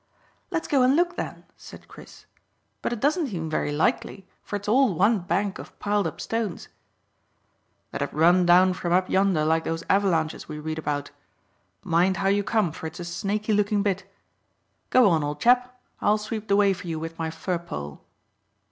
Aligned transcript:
"Let's 0.49 0.67
go 0.67 0.81
and 0.81 0.95
look, 0.95 1.15
then," 1.15 1.43
said 1.55 1.87
Chris; 1.87 2.25
"but 2.81 2.91
it 2.91 2.99
doesn't 2.99 3.27
seem 3.27 3.51
very 3.51 3.71
likely, 3.71 4.25
for 4.41 4.55
it's 4.55 4.67
all 4.67 4.95
one 4.95 5.19
bank 5.19 5.59
of 5.59 5.77
piled 5.77 6.07
up 6.07 6.19
stones." 6.19 6.69
"That 7.91 8.01
have 8.01 8.11
run 8.11 8.43
down 8.47 8.73
from 8.73 8.93
up 8.93 9.11
yonder 9.11 9.45
like 9.45 9.63
those 9.63 9.83
avalanches 9.91 10.49
we 10.49 10.57
read 10.57 10.79
about. 10.79 11.11
Mind 11.83 12.17
how 12.17 12.29
you 12.29 12.43
come, 12.43 12.71
for 12.71 12.87
it's 12.87 12.99
a 12.99 13.05
snaky 13.05 13.53
looking 13.53 13.83
bit. 13.83 14.11
Go 14.89 15.07
on, 15.07 15.23
old 15.23 15.39
chap; 15.39 15.79
I'll 16.01 16.17
sweep 16.17 16.47
the 16.47 16.55
way 16.55 16.73
for 16.73 16.87
you 16.87 16.99
with 16.99 17.19
my 17.19 17.29
fir 17.29 17.59
pole." 17.59 18.01